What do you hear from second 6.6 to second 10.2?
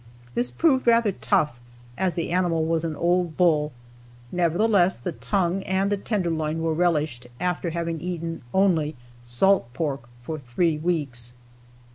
were relished, after having eaten only salt pork